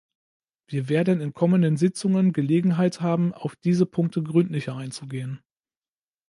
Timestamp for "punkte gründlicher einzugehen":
3.85-5.43